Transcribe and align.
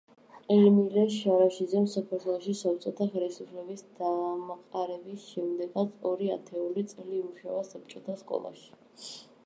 ერმილე 0.53 1.01
შარაშიძემ 1.15 1.83
საქართველოში 1.95 2.55
საბჭოთა 2.61 3.07
ხელისუფლების 3.11 3.83
დამყარების 4.01 5.27
შემდეგაც 5.35 5.93
ორი 6.13 6.33
ათეული 6.37 6.87
წელი 6.95 7.19
იმუშავა 7.23 7.63
საბჭოთა 7.73 8.17
სკოლაში. 8.23 8.73